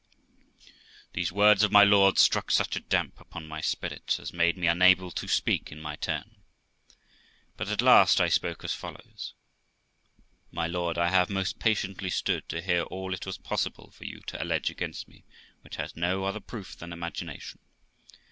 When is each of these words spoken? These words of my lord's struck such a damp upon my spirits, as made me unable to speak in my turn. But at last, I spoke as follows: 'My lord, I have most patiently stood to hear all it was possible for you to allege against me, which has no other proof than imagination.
These 1.13 1.31
words 1.31 1.61
of 1.61 1.71
my 1.71 1.83
lord's 1.83 2.21
struck 2.21 2.49
such 2.49 2.75
a 2.75 2.79
damp 2.79 3.21
upon 3.21 3.47
my 3.47 3.61
spirits, 3.61 4.19
as 4.19 4.33
made 4.33 4.57
me 4.57 4.65
unable 4.65 5.11
to 5.11 5.27
speak 5.27 5.71
in 5.71 5.79
my 5.79 5.95
turn. 5.95 6.37
But 7.55 7.69
at 7.69 7.83
last, 7.83 8.19
I 8.19 8.27
spoke 8.27 8.63
as 8.63 8.73
follows: 8.73 9.35
'My 10.49 10.65
lord, 10.65 10.97
I 10.97 11.09
have 11.09 11.29
most 11.29 11.59
patiently 11.59 12.09
stood 12.09 12.49
to 12.49 12.63
hear 12.63 12.81
all 12.81 13.13
it 13.13 13.27
was 13.27 13.37
possible 13.37 13.91
for 13.91 14.05
you 14.05 14.21
to 14.21 14.41
allege 14.41 14.71
against 14.71 15.07
me, 15.07 15.23
which 15.63 15.75
has 15.75 15.95
no 15.95 16.23
other 16.23 16.39
proof 16.39 16.75
than 16.75 16.91
imagination. 16.93 17.59